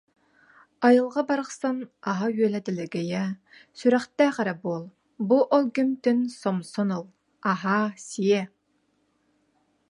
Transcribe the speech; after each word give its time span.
Айылҕа 0.87 1.21
барахсан 1.27 1.77
аһа-үөлэ 2.11 2.59
дэлэгэйэ, 2.65 3.23
сүрэхтээх 3.77 4.35
эрэ 4.41 4.53
буол, 4.63 4.85
бу 5.27 5.37
өлгөмтөн 5.57 6.19
сомсон 6.39 6.89
ыл, 6.97 7.05
аһаа-сиэ 7.51 8.41